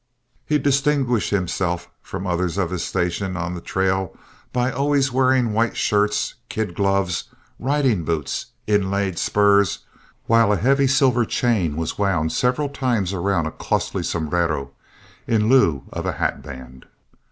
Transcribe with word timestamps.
He 0.47 0.57
distinguished 0.57 1.29
himself 1.29 1.87
from 2.01 2.25
others 2.25 2.57
of 2.57 2.71
his 2.71 2.83
station 2.83 3.37
on 3.37 3.53
the 3.53 3.61
trail 3.61 4.17
by 4.51 4.71
always 4.71 5.11
wearing 5.11 5.53
white 5.53 5.77
shirts, 5.77 6.33
kid 6.49 6.73
gloves, 6.73 7.25
riding 7.59 8.03
boots, 8.03 8.47
inlaid 8.65 9.19
spurs, 9.19 9.85
while 10.25 10.51
a 10.51 10.57
heavy 10.57 10.87
silver 10.87 11.23
chain 11.23 11.75
was 11.75 11.99
wound 11.99 12.31
several 12.31 12.69
times 12.69 13.13
round 13.13 13.45
a 13.45 13.51
costly 13.51 14.01
sombrero 14.01 14.71
in 15.27 15.49
lieu 15.49 15.83
of 15.93 16.07
a 16.07 16.13
hatband. 16.13 16.87